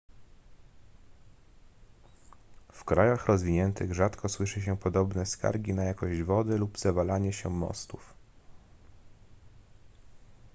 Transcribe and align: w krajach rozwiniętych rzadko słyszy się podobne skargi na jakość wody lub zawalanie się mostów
w 2.71 2.83
krajach 2.83 3.25
rozwiniętych 3.27 3.93
rzadko 3.93 4.29
słyszy 4.29 4.61
się 4.61 4.77
podobne 4.77 5.25
skargi 5.25 5.73
na 5.73 5.83
jakość 5.83 6.21
wody 6.23 6.57
lub 6.57 6.77
zawalanie 6.79 7.33
się 7.33 7.49
mostów 7.49 8.13